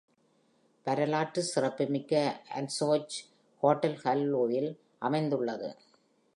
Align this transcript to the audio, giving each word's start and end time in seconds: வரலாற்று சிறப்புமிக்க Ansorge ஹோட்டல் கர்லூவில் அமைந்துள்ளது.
வரலாற்று 0.87 1.41
சிறப்புமிக்க 1.43 2.13
Ansorge 2.59 3.17
ஹோட்டல் 3.63 3.99
கர்லூவில் 4.03 4.71
அமைந்துள்ளது. 4.99 5.69